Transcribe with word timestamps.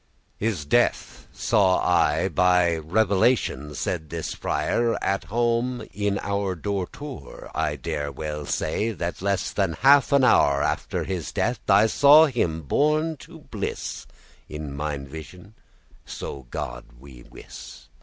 "His 0.37 0.65
death 0.65 1.27
saw 1.31 1.77
I 1.87 2.27
by 2.27 2.77
revelatioun," 2.77 3.75
Said 3.75 4.09
this 4.09 4.33
friar, 4.33 4.97
"at 4.99 5.25
home 5.25 5.85
in 5.93 6.17
our 6.23 6.55
dortour.* 6.55 7.21
*dormitory 7.29 7.49
<10> 7.51 7.51
I 7.53 7.75
dare 7.75 8.11
well 8.11 8.43
say, 8.47 8.93
that 8.93 9.21
less 9.21 9.51
than 9.51 9.73
half 9.73 10.11
an 10.11 10.23
hour 10.23 10.63
Mter 10.63 11.05
his 11.05 11.31
death, 11.31 11.59
I 11.69 11.85
saw 11.85 12.25
him 12.25 12.63
borne 12.63 13.15
to 13.17 13.41
bliss 13.41 14.07
In 14.49 14.75
mine 14.75 15.05
vision, 15.05 15.53
so 16.03 16.47
God 16.49 16.85
me 16.99 17.21
wiss. 17.29 17.87